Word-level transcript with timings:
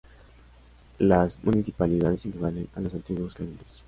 Las 0.97 1.37
Municipalidades 1.43 2.25
equivalen 2.25 2.67
a 2.73 2.81
los 2.81 2.95
antiguos 2.95 3.35
cabildos. 3.35 3.67